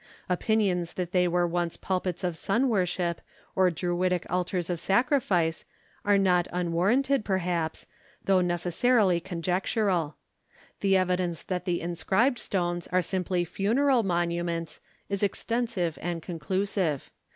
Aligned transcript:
Opinions 0.27 0.93
that 0.95 1.11
they 1.11 1.27
were 1.27 1.45
once 1.45 1.77
pulpits 1.77 2.23
of 2.23 2.35
sun 2.35 2.69
worship, 2.69 3.21
or 3.55 3.69
Druidic 3.69 4.25
altars 4.31 4.67
of 4.67 4.79
sacrifice, 4.79 5.63
are 6.03 6.17
not 6.17 6.47
unwarranted, 6.51 7.23
perhaps, 7.23 7.85
though 8.25 8.41
necessarily 8.41 9.19
conjectural. 9.19 10.15
The 10.79 10.97
evidence 10.97 11.43
that 11.43 11.65
the 11.65 11.81
inscribed 11.81 12.39
stones 12.39 12.87
are 12.87 13.03
simply 13.03 13.45
funeral 13.45 14.01
monuments, 14.01 14.79
is 15.07 15.21
extensive 15.21 15.99
and 16.01 16.23
conclusive. 16.23 17.11